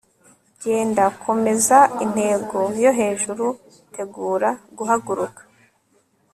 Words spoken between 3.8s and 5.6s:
tegura guhaguruka